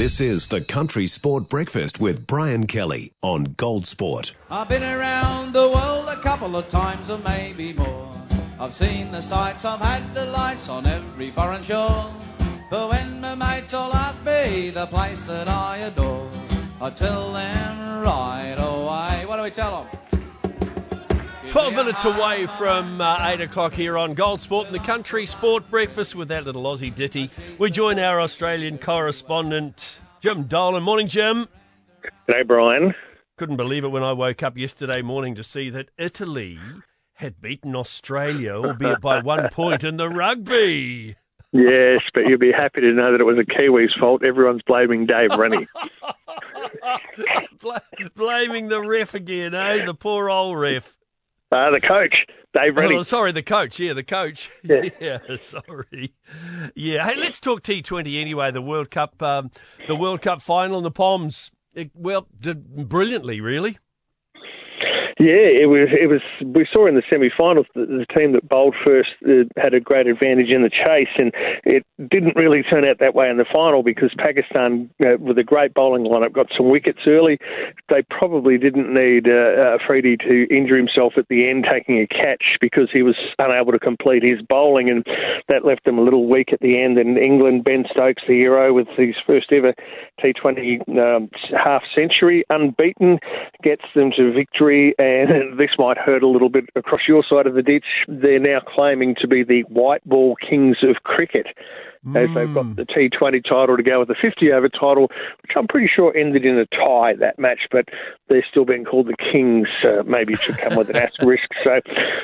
This 0.00 0.18
is 0.18 0.46
the 0.46 0.62
Country 0.62 1.06
Sport 1.06 1.50
Breakfast 1.50 2.00
with 2.00 2.26
Brian 2.26 2.66
Kelly 2.66 3.12
on 3.20 3.52
Gold 3.58 3.86
Sport. 3.86 4.32
I've 4.50 4.66
been 4.66 4.82
around 4.82 5.52
the 5.52 5.68
world 5.68 6.08
a 6.08 6.16
couple 6.16 6.56
of 6.56 6.70
times 6.70 7.10
or 7.10 7.18
maybe 7.18 7.74
more. 7.74 8.10
I've 8.58 8.72
seen 8.72 9.10
the 9.10 9.20
sights, 9.20 9.66
I've 9.66 9.80
had 9.80 10.14
the 10.14 10.24
lights 10.24 10.70
on 10.70 10.86
every 10.86 11.30
foreign 11.30 11.62
shore. 11.62 12.10
But 12.70 12.88
when 12.88 13.20
my 13.20 13.34
mates 13.34 13.74
all 13.74 13.92
ask 13.92 14.24
me 14.24 14.70
the 14.70 14.86
place 14.86 15.26
that 15.26 15.50
I 15.50 15.76
adore, 15.76 16.30
I 16.80 16.88
tell 16.88 17.34
them 17.34 18.00
right 18.00 18.56
away. 18.56 19.26
What 19.26 19.36
do 19.36 19.42
we 19.42 19.50
tell 19.50 19.84
them? 19.84 20.09
12 21.50 21.74
minutes 21.74 22.04
away 22.04 22.46
from 22.46 23.00
uh, 23.00 23.18
8 23.28 23.40
o'clock 23.40 23.72
here 23.72 23.98
on 23.98 24.12
Gold 24.14 24.40
Sport 24.40 24.66
and 24.66 24.74
the 24.74 24.78
Country 24.78 25.26
Sport 25.26 25.68
Breakfast 25.68 26.14
with 26.14 26.28
that 26.28 26.44
little 26.44 26.62
Aussie 26.62 26.94
ditty. 26.94 27.28
We 27.58 27.72
join 27.72 27.98
our 27.98 28.20
Australian 28.20 28.78
correspondent, 28.78 29.98
Jim 30.20 30.44
Dolan. 30.44 30.84
Morning, 30.84 31.08
Jim. 31.08 31.48
G'day, 32.28 32.46
Brian. 32.46 32.94
Couldn't 33.36 33.56
believe 33.56 33.82
it 33.82 33.88
when 33.88 34.04
I 34.04 34.12
woke 34.12 34.44
up 34.44 34.56
yesterday 34.56 35.02
morning 35.02 35.34
to 35.34 35.42
see 35.42 35.70
that 35.70 35.88
Italy 35.98 36.56
had 37.14 37.40
beaten 37.40 37.74
Australia, 37.74 38.52
albeit 38.52 39.00
by 39.00 39.20
one 39.22 39.48
point 39.48 39.82
in 39.82 39.96
the 39.96 40.08
rugby. 40.08 41.16
Yes, 41.52 42.00
but 42.14 42.28
you'll 42.28 42.38
be 42.38 42.52
happy 42.52 42.80
to 42.80 42.92
know 42.92 43.10
that 43.10 43.20
it 43.20 43.24
was 43.24 43.38
a 43.38 43.44
Kiwi's 43.44 43.92
fault. 43.98 44.24
Everyone's 44.24 44.62
blaming 44.62 45.04
Dave 45.04 45.32
Rennie. 45.36 45.66
blaming 48.14 48.68
the 48.68 48.80
ref 48.80 49.14
again, 49.14 49.52
eh? 49.52 49.84
The 49.84 49.94
poor 49.94 50.30
old 50.30 50.56
ref. 50.56 50.94
Uh, 51.52 51.70
the 51.72 51.80
coach, 51.80 52.26
Dave 52.54 52.76
Rennie. 52.76 52.94
Oh, 52.96 53.02
sorry, 53.02 53.32
the 53.32 53.42
coach. 53.42 53.80
Yeah, 53.80 53.92
the 53.92 54.04
coach. 54.04 54.50
Yeah. 54.62 54.88
yeah, 55.00 55.18
sorry. 55.36 56.14
Yeah, 56.76 57.06
hey, 57.08 57.16
let's 57.16 57.40
talk 57.40 57.62
T20 57.62 58.20
anyway. 58.20 58.52
The 58.52 58.62
World 58.62 58.90
Cup, 58.90 59.20
um, 59.22 59.50
the 59.88 59.96
World 59.96 60.22
Cup 60.22 60.42
final, 60.42 60.76
and 60.76 60.84
the 60.84 60.90
Poms. 60.92 61.50
It, 61.74 61.90
well, 61.94 62.28
did 62.40 62.88
brilliantly, 62.88 63.40
really. 63.40 63.78
Yeah, 65.20 65.52
it 65.52 65.68
was. 65.68 65.88
It 65.92 66.08
was. 66.08 66.22
We 66.40 66.66
saw 66.72 66.86
in 66.86 66.94
the 66.94 67.02
semi-finals 67.10 67.66
that 67.74 67.88
the 67.88 68.06
team 68.16 68.32
that 68.32 68.48
bowled 68.48 68.74
first 68.86 69.10
uh, 69.28 69.44
had 69.60 69.74
a 69.74 69.80
great 69.80 70.06
advantage 70.06 70.48
in 70.48 70.62
the 70.62 70.70
chase, 70.70 71.12
and 71.18 71.30
it 71.62 71.84
didn't 72.08 72.36
really 72.36 72.62
turn 72.62 72.88
out 72.88 73.00
that 73.00 73.14
way 73.14 73.28
in 73.28 73.36
the 73.36 73.44
final 73.52 73.82
because 73.82 74.14
Pakistan, 74.16 74.88
uh, 75.04 75.18
with 75.18 75.38
a 75.38 75.44
great 75.44 75.74
bowling 75.74 76.04
lineup, 76.04 76.32
got 76.32 76.46
some 76.56 76.70
wickets 76.70 77.00
early. 77.06 77.36
They 77.90 78.00
probably 78.08 78.56
didn't 78.56 78.94
need 78.94 79.28
uh, 79.28 79.76
Afridi 79.76 80.16
to 80.16 80.46
injure 80.48 80.78
himself 80.78 81.12
at 81.18 81.28
the 81.28 81.50
end 81.50 81.66
taking 81.70 82.00
a 82.00 82.06
catch 82.06 82.56
because 82.62 82.88
he 82.90 83.02
was 83.02 83.16
unable 83.38 83.72
to 83.72 83.78
complete 83.78 84.22
his 84.22 84.40
bowling, 84.48 84.88
and 84.88 85.04
that 85.48 85.66
left 85.66 85.84
them 85.84 85.98
a 85.98 86.02
little 86.02 86.30
weak 86.30 86.50
at 86.50 86.60
the 86.60 86.80
end. 86.80 86.98
And 86.98 87.18
England, 87.18 87.64
Ben 87.64 87.84
Stokes, 87.92 88.22
the 88.26 88.36
hero, 88.36 88.72
with 88.72 88.88
his 88.96 89.16
first 89.26 89.52
ever 89.52 89.74
T20 90.24 90.80
um, 90.98 91.28
half 91.62 91.82
century, 91.94 92.42
unbeaten, 92.48 93.18
gets 93.62 93.84
them 93.94 94.10
to 94.16 94.32
victory. 94.32 94.94
And 94.98 95.58
this 95.58 95.70
might 95.78 95.98
hurt 95.98 96.22
a 96.22 96.28
little 96.28 96.48
bit 96.48 96.64
across 96.76 97.02
your 97.08 97.24
side 97.28 97.46
of 97.46 97.54
the 97.54 97.62
ditch. 97.62 97.84
They're 98.08 98.38
now 98.38 98.60
claiming 98.60 99.16
to 99.20 99.28
be 99.28 99.42
the 99.44 99.62
white 99.62 100.04
ball 100.04 100.36
kings 100.36 100.78
of 100.82 101.02
cricket 101.04 101.46
as 102.14 102.34
they've 102.34 102.52
got 102.52 102.76
the 102.76 102.86
T20 102.86 103.44
title 103.44 103.76
to 103.76 103.82
go 103.82 103.98
with 104.00 104.08
the 104.08 104.16
50 104.20 104.52
over 104.52 104.68
title, 104.68 105.10
which 105.42 105.52
I'm 105.56 105.66
pretty 105.68 105.90
sure 105.94 106.16
ended 106.16 106.44
in 106.44 106.58
a 106.58 106.66
tie 106.66 107.14
that 107.16 107.38
match, 107.38 107.60
but 107.70 107.88
they're 108.28 108.46
still 108.50 108.64
being 108.64 108.84
called 108.84 109.08
the 109.08 109.16
Kings. 109.32 109.68
Uh, 109.84 110.02
maybe 110.06 110.32
it 110.32 110.40
should 110.40 110.56
come 110.56 110.76
with 110.76 110.88
an 110.88 110.96
asterisk. 110.96 111.48
So, 111.62 111.80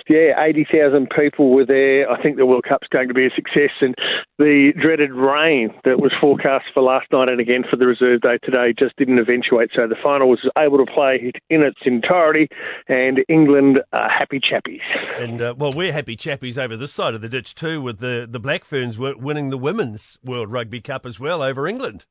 yeah, 0.08 0.42
80,000 0.42 1.10
people 1.10 1.50
were 1.50 1.66
there. 1.66 2.10
I 2.10 2.22
think 2.22 2.36
the 2.36 2.46
World 2.46 2.64
Cup's 2.66 2.88
going 2.88 3.08
to 3.08 3.14
be 3.14 3.26
a 3.26 3.30
success, 3.30 3.70
and 3.80 3.94
the 4.38 4.72
dreaded 4.80 5.12
rain 5.12 5.74
that 5.84 6.00
was 6.00 6.12
forecast 6.20 6.66
for 6.72 6.82
last 6.82 7.06
night 7.12 7.30
and 7.30 7.40
again 7.40 7.64
for 7.68 7.76
the 7.76 7.86
reserve 7.86 8.22
day 8.22 8.38
today 8.42 8.72
just 8.78 8.96
didn't 8.96 9.18
eventuate. 9.18 9.70
So 9.76 9.86
the 9.86 9.96
final 10.02 10.28
was 10.28 10.40
able 10.58 10.78
to 10.78 10.90
play 10.90 11.32
in 11.50 11.66
its 11.66 11.80
entirety, 11.84 12.48
and 12.88 13.22
England 13.28 13.82
are 13.92 14.08
happy 14.08 14.40
chappies. 14.40 14.80
And 15.18 15.42
uh, 15.42 15.54
well, 15.56 15.70
we're 15.74 15.92
happy 15.92 16.16
chappies 16.16 16.56
over 16.56 16.76
this 16.76 16.92
side 16.92 17.14
of 17.14 17.20
the 17.20 17.28
ditch 17.28 17.54
too, 17.54 17.82
with 17.82 17.98
the 17.98 18.26
the 18.30 18.38
Black 18.38 18.64
Ferns 18.64 18.98
winning 18.98 19.50
the 19.50 19.65
Women's 19.66 20.16
World 20.22 20.52
Rugby 20.52 20.80
Cup 20.80 21.04
as 21.04 21.18
well 21.18 21.42
over 21.42 21.66
England. 21.66 22.06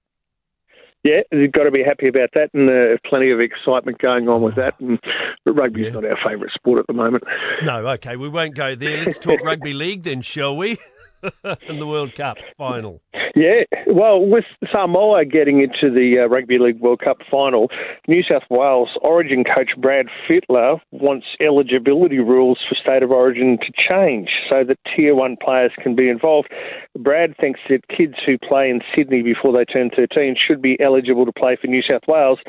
Yeah, 1.06 1.22
you've 1.32 1.54
got 1.54 1.64
to 1.64 1.72
be 1.72 1.84
happy 1.84 2.10
about 2.10 2.32
that, 2.34 2.50
and 2.54 2.70
uh, 2.70 2.98
plenty 3.08 3.32
of 3.32 3.40
excitement 3.40 3.98
going 4.00 4.28
on 4.28 4.42
with 4.42 4.56
that. 4.56 4.78
And 4.82 5.00
but 5.46 5.54
rugby's 5.54 5.86
yeah. 5.86 5.92
not 5.92 6.04
our 6.04 6.18
favourite 6.18 6.52
sport 6.54 6.80
at 6.80 6.88
the 6.88 6.94
moment. 6.94 7.24
No, 7.64 7.88
okay, 7.92 8.18
we 8.18 8.28
won't 8.28 8.56
go 8.56 8.76
there. 8.76 9.06
Let's 9.06 9.18
talk 9.18 9.40
rugby 9.46 9.72
league 9.72 10.04
then, 10.04 10.22
shall 10.22 10.58
we? 10.58 10.78
in 11.68 11.80
the 11.80 11.88
World 11.88 12.14
Cup 12.16 12.38
final. 12.58 13.02
Yeah, 13.36 13.64
well, 13.88 14.26
with 14.26 14.46
Samoa 14.72 15.26
getting 15.26 15.60
into 15.60 15.94
the 15.94 16.20
uh, 16.20 16.28
Rugby 16.28 16.58
League 16.58 16.80
World 16.80 17.02
Cup 17.04 17.18
final, 17.30 17.70
New 18.08 18.24
South 18.24 18.44
Wales 18.50 18.98
Origin 19.02 19.44
coach 19.44 19.72
Brad 19.78 20.08
Fittler 20.26 20.80
wants 20.92 21.26
eligibility 21.42 22.20
rules 22.20 22.60
for 22.68 22.76
state 22.76 23.04
of 23.04 23.12
origin 23.12 23.58
to 23.58 23.74
change 23.76 24.30
so 24.50 24.64
that 24.64 24.80
Tier 24.96 25.14
1 25.14 25.36
players 25.44 25.72
can 25.84 25.96
be 25.96 26.08
involved. 26.08 26.50
Brad 26.98 27.36
thinks 27.38 27.60
that 27.70 27.86
kids 27.90 28.16
who 28.26 28.38
play 28.38 28.70
in 28.70 28.80
Sydney 28.96 29.22
before 29.22 29.52
they 29.52 29.66
turn 29.66 29.90
13 29.90 30.38
should 30.38 30.62
be 30.62 30.80
eligible 30.80 31.26
to 31.26 31.34
play 31.34 31.58
for 31.60 31.68
New 31.68 31.82
South 31.82 32.04
Wales, 32.08 32.40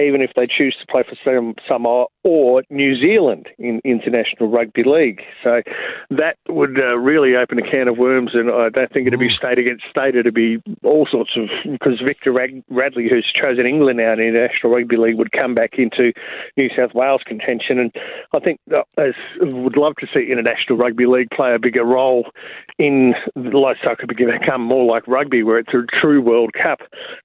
even 0.00 0.22
if 0.22 0.30
they 0.36 0.46
choose 0.46 0.76
to 0.80 0.86
play 0.86 1.02
for 1.02 1.54
Samoa 1.68 2.06
or 2.26 2.64
New 2.70 3.00
Zealand 3.00 3.46
in 3.56 3.80
International 3.84 4.50
Rugby 4.50 4.82
League. 4.82 5.22
So 5.44 5.62
that 6.10 6.36
would 6.48 6.82
uh, 6.82 6.98
really 6.98 7.36
open 7.36 7.60
a 7.60 7.70
can 7.70 7.86
of 7.86 7.96
worms, 7.96 8.32
and 8.34 8.50
I 8.50 8.68
don't 8.68 8.92
think 8.92 9.06
it'd 9.06 9.20
be 9.20 9.30
state 9.30 9.60
against 9.60 9.84
state. 9.88 10.16
It'd 10.16 10.34
be 10.34 10.60
all 10.82 11.06
sorts 11.08 11.30
of 11.36 11.48
because 11.70 12.02
Victor 12.04 12.32
Radley, 12.32 13.08
who's 13.08 13.32
chosen 13.40 13.64
England 13.64 14.00
now 14.02 14.14
in 14.14 14.34
the 14.34 14.40
National 14.40 14.72
Rugby 14.72 14.96
League, 14.96 15.18
would 15.18 15.30
come 15.30 15.54
back 15.54 15.74
into 15.78 16.12
New 16.56 16.68
South 16.76 16.94
Wales 16.94 17.22
contention, 17.24 17.78
and 17.78 17.92
I 18.34 18.40
think 18.40 18.58
uh, 18.74 18.82
as 18.98 19.14
would 19.40 19.76
love 19.76 19.94
to 20.00 20.08
see 20.12 20.26
International 20.28 20.76
Rugby 20.78 21.06
League 21.06 21.30
play 21.30 21.54
a 21.54 21.60
bigger 21.60 21.84
role 21.84 22.26
in 22.76 23.14
like 23.36 23.76
soccer 23.84 24.06
become 24.06 24.62
more 24.62 24.84
like 24.84 25.06
rugby, 25.06 25.44
where 25.44 25.58
it's 25.58 25.72
a 25.72 25.84
true 26.00 26.20
World 26.20 26.50
Cup. 26.60 26.80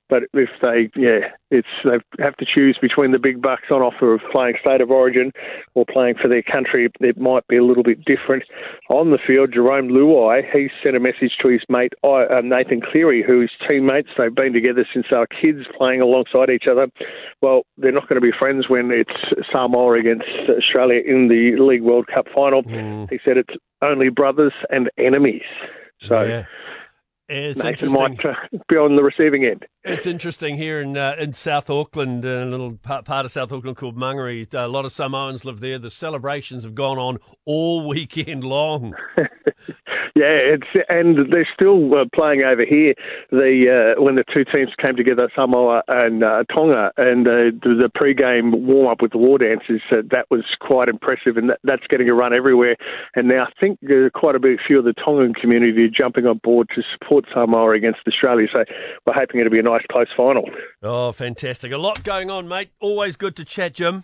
But 0.09 0.23
if 0.33 0.49
they, 0.61 0.91
yeah, 0.95 1.31
it's 1.51 1.67
they 1.83 2.23
have 2.23 2.35
to 2.37 2.45
choose 2.45 2.77
between 2.81 3.11
the 3.11 3.19
big 3.19 3.41
bucks 3.41 3.69
on 3.69 3.81
offer 3.81 4.13
of 4.13 4.21
playing 4.31 4.55
state 4.61 4.81
of 4.81 4.89
origin 4.89 5.31
or 5.75 5.85
playing 5.85 6.15
for 6.15 6.27
their 6.27 6.41
country. 6.41 6.89
It 7.01 7.19
might 7.19 7.45
be 7.47 7.57
a 7.57 7.63
little 7.63 7.83
bit 7.83 8.03
different 8.05 8.43
on 8.89 9.11
the 9.11 9.19
field. 9.27 9.51
Jerome 9.53 9.89
Luai, 9.89 10.41
he 10.51 10.69
sent 10.83 10.95
a 10.95 10.99
message 10.99 11.33
to 11.41 11.49
his 11.49 11.61
mate 11.69 11.93
uh, 12.03 12.41
Nathan 12.43 12.81
Cleary, 12.81 13.23
who's 13.25 13.51
teammates. 13.69 14.09
They've 14.17 14.33
been 14.33 14.53
together 14.53 14.87
since 14.93 15.05
they 15.11 15.17
were 15.17 15.27
kids, 15.27 15.67
playing 15.77 16.01
alongside 16.01 16.49
each 16.49 16.65
other. 16.71 16.87
Well, 17.41 17.63
they're 17.77 17.91
not 17.91 18.07
going 18.07 18.21
to 18.21 18.25
be 18.25 18.33
friends 18.37 18.69
when 18.69 18.91
it's 18.91 19.11
Samoa 19.51 19.99
against 19.99 20.25
Australia 20.49 21.01
in 21.05 21.27
the 21.27 21.57
League 21.61 21.83
World 21.83 22.07
Cup 22.07 22.27
final. 22.33 22.63
Mm. 22.63 23.09
He 23.09 23.19
said 23.25 23.37
it's 23.37 23.53
only 23.81 24.09
brothers 24.09 24.53
and 24.69 24.89
enemies. 24.97 25.43
So. 26.07 26.21
Yeah. 26.23 26.45
It's 27.33 27.63
Nathan 27.63 27.93
might 27.93 28.25
uh, 28.25 28.33
be 28.67 28.75
on 28.75 28.97
the 28.97 29.03
receiving 29.03 29.45
end. 29.45 29.65
It's 29.85 30.05
interesting 30.05 30.57
here 30.57 30.81
in 30.81 30.97
uh, 30.97 31.15
in 31.17 31.33
South 31.33 31.69
Auckland, 31.69 32.25
uh, 32.25 32.43
a 32.43 32.45
little 32.45 32.73
part, 32.73 33.05
part 33.05 33.25
of 33.25 33.31
South 33.31 33.53
Auckland 33.53 33.77
called 33.77 33.95
Mangere. 33.95 34.53
A 34.53 34.67
lot 34.67 34.83
of 34.83 34.91
Samoans 34.91 35.45
live 35.45 35.61
there. 35.61 35.79
The 35.79 35.89
celebrations 35.89 36.65
have 36.65 36.75
gone 36.75 36.97
on 36.97 37.19
all 37.45 37.87
weekend 37.87 38.43
long. 38.43 38.93
Yeah, 40.21 40.53
it's 40.53 40.67
and 40.87 41.33
they're 41.33 41.49
still 41.51 41.95
uh, 41.95 42.05
playing 42.13 42.43
over 42.43 42.63
here. 42.63 42.93
The 43.31 43.95
uh, 43.97 44.01
when 44.03 44.17
the 44.17 44.23
two 44.31 44.45
teams 44.45 44.69
came 44.77 44.95
together, 44.95 45.31
Samoa 45.33 45.81
and 45.87 46.23
uh, 46.23 46.43
Tonga, 46.55 46.91
and 46.95 47.27
uh, 47.27 47.49
the 47.63 47.89
pre-game 47.95 48.67
warm 48.67 48.87
up 48.87 49.01
with 49.01 49.13
the 49.13 49.17
war 49.17 49.39
dances, 49.39 49.81
uh, 49.91 50.03
that 50.11 50.27
was 50.29 50.43
quite 50.59 50.89
impressive, 50.89 51.37
and 51.37 51.49
that, 51.49 51.59
that's 51.63 51.87
getting 51.89 52.07
a 52.11 52.13
run 52.13 52.35
everywhere. 52.35 52.75
And 53.15 53.29
now 53.29 53.45
I 53.45 53.51
think 53.59 53.79
uh, 53.89 54.11
quite 54.13 54.35
a 54.35 54.39
bit 54.39 54.59
few 54.67 54.77
of 54.77 54.85
the 54.85 54.93
Tongan 54.93 55.33
community 55.33 55.85
are 55.85 55.87
jumping 55.87 56.27
on 56.27 56.39
board 56.43 56.69
to 56.75 56.83
support 56.93 57.25
Samoa 57.33 57.71
against 57.71 58.01
Australia. 58.07 58.47
So 58.53 58.63
we're 59.07 59.15
hoping 59.15 59.39
it'll 59.39 59.51
be 59.51 59.59
a 59.59 59.63
nice 59.63 59.85
close 59.91 60.09
final. 60.15 60.47
Oh, 60.83 61.11
fantastic! 61.13 61.71
A 61.71 61.79
lot 61.79 62.03
going 62.03 62.29
on, 62.29 62.47
mate. 62.47 62.69
Always 62.79 63.15
good 63.15 63.35
to 63.37 63.43
chat, 63.43 63.73
Jim. 63.73 64.03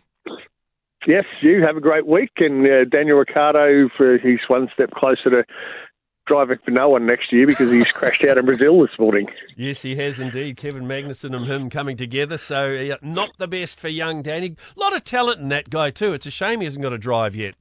Yes, 1.05 1.25
you 1.41 1.61
have 1.63 1.77
a 1.77 1.81
great 1.81 2.07
week, 2.07 2.31
and 2.37 2.67
uh, 2.67 2.85
Daniel 2.85 3.19
Ricciardo, 3.19 3.87
for 3.95 4.17
he's 4.17 4.39
one 4.47 4.67
step 4.73 4.89
closer 4.91 5.29
to 5.29 5.43
driving 6.27 6.57
for 6.63 6.71
no 6.71 6.89
one 6.89 7.05
next 7.05 7.31
year 7.31 7.47
because 7.47 7.71
he's 7.71 7.87
crashed 7.91 8.23
out 8.23 8.37
in 8.37 8.45
Brazil 8.45 8.81
this 8.81 8.97
morning. 8.99 9.27
Yes, 9.55 9.81
he 9.81 9.95
has 9.95 10.19
indeed. 10.19 10.57
Kevin 10.57 10.83
Magnussen 10.83 11.35
and 11.35 11.45
him 11.45 11.69
coming 11.69 11.97
together. 11.97 12.37
So, 12.37 12.95
not 13.01 13.31
the 13.37 13.47
best 13.47 13.79
for 13.79 13.87
young 13.87 14.21
Danny. 14.21 14.55
A 14.75 14.79
lot 14.79 14.95
of 14.95 15.03
talent 15.03 15.39
in 15.39 15.49
that 15.49 15.69
guy, 15.69 15.89
too. 15.89 16.13
It's 16.13 16.25
a 16.25 16.31
shame 16.31 16.59
he 16.59 16.65
hasn't 16.65 16.83
got 16.83 16.93
a 16.93 16.97
drive 16.97 17.35
yet. 17.35 17.55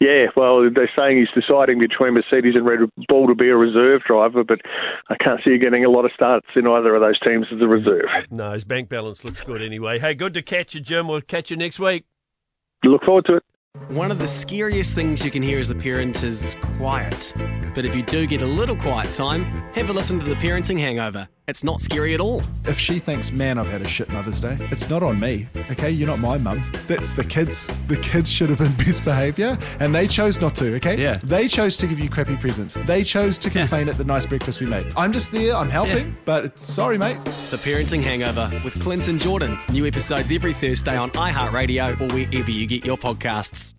Yeah, 0.00 0.26
well, 0.36 0.70
they're 0.72 0.90
saying 0.96 1.18
he's 1.18 1.42
deciding 1.42 1.80
between 1.80 2.14
Mercedes 2.14 2.54
and 2.54 2.68
Red 2.68 2.80
Bull 3.08 3.26
to 3.26 3.34
be 3.34 3.48
a 3.48 3.56
reserve 3.56 4.02
driver, 4.04 4.44
but 4.44 4.60
I 5.08 5.16
can't 5.16 5.40
see 5.42 5.50
you 5.50 5.58
getting 5.58 5.84
a 5.84 5.90
lot 5.90 6.04
of 6.04 6.12
starts 6.12 6.46
in 6.54 6.68
either 6.68 6.94
of 6.94 7.00
those 7.00 7.18
teams 7.26 7.46
as 7.52 7.60
a 7.60 7.66
reserve. 7.66 8.04
No, 8.30 8.52
his 8.52 8.64
bank 8.64 8.88
balance 8.88 9.24
looks 9.24 9.40
good 9.40 9.60
anyway. 9.60 9.98
Hey, 9.98 10.14
good 10.14 10.34
to 10.34 10.42
catch 10.42 10.74
you, 10.74 10.80
Jim. 10.80 11.08
We'll 11.08 11.20
catch 11.20 11.50
you 11.50 11.56
next 11.56 11.80
week. 11.80 12.04
Look 12.84 13.02
forward 13.02 13.24
to 13.24 13.36
it. 13.36 13.37
One 13.88 14.10
of 14.10 14.18
the 14.18 14.28
scariest 14.28 14.94
things 14.94 15.24
you 15.24 15.30
can 15.30 15.42
hear 15.42 15.58
as 15.58 15.70
a 15.70 15.74
parent 15.74 16.22
is 16.22 16.56
quiet. 16.76 17.32
But 17.74 17.86
if 17.86 17.96
you 17.96 18.02
do 18.02 18.26
get 18.26 18.42
a 18.42 18.46
little 18.46 18.76
quiet 18.76 19.10
time, 19.10 19.44
have 19.74 19.88
a 19.88 19.92
listen 19.94 20.20
to 20.20 20.26
The 20.26 20.34
Parenting 20.34 20.78
Hangover. 20.78 21.26
it's 21.46 21.64
not 21.64 21.80
scary 21.80 22.12
at 22.12 22.20
all. 22.20 22.42
If 22.66 22.78
she 22.78 22.98
thinks, 22.98 23.32
man, 23.32 23.56
I've 23.58 23.68
had 23.68 23.80
a 23.80 23.88
shit 23.88 24.10
Mother's 24.10 24.40
Day, 24.40 24.58
it's 24.70 24.90
not 24.90 25.02
on 25.02 25.18
me. 25.18 25.48
Okay, 25.70 25.90
you're 25.90 26.06
not 26.08 26.18
my 26.18 26.36
mum. 26.36 26.62
That's 26.86 27.12
the 27.14 27.24
kids. 27.24 27.68
The 27.86 27.96
kids 27.96 28.30
should 28.30 28.50
have 28.50 28.58
been 28.64 28.72
best 28.84 29.04
behaviour, 29.06 29.56
and 29.80 29.94
they 29.94 30.06
chose 30.06 30.38
not 30.38 30.54
to. 30.56 30.74
Okay, 30.76 31.00
Yeah. 31.00 31.18
They 31.22 31.48
chose 31.48 31.78
to 31.78 31.86
give 31.86 31.98
you 31.98 32.10
crappy 32.10 32.36
presents. 32.36 32.74
They 32.74 33.02
chose 33.04 33.38
to 33.38 33.48
complain 33.48 33.88
at 33.88 33.96
the 33.96 34.04
nice 34.04 34.26
breakfast 34.26 34.60
we 34.60 34.66
made. 34.66 34.86
I'm 34.98 35.12
just 35.12 35.32
there. 35.32 35.54
I'm 35.56 35.70
helping, 35.70 36.14
but 36.26 36.44
it's, 36.44 36.70
sorry, 36.74 36.98
mate. 36.98 37.24
The 37.50 37.56
Parenting 37.56 38.02
Hangover 38.02 38.50
with 38.64 38.78
Clinton 38.82 39.18
Jordan. 39.18 39.58
New 39.70 39.86
episodes 39.86 40.30
every 40.30 40.52
Thursday 40.52 40.96
on 40.96 41.10
iHeartRadio 41.12 41.98
or 42.02 42.14
wherever 42.14 42.50
you 42.50 42.66
get 42.66 42.84
your 42.84 42.98
podcasts. 42.98 43.72